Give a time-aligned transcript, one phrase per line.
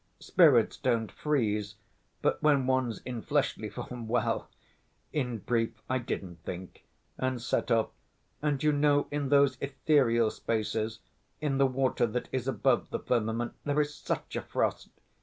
[0.19, 1.75] Spirits don't freeze,
[2.23, 4.49] but when one's in fleshly form, well...
[5.13, 6.85] in brief, I didn't think,
[7.19, 7.89] and set off,
[8.41, 11.01] and you know in those ethereal spaces,
[11.39, 14.89] in the water that is above the firmament, there's such a frost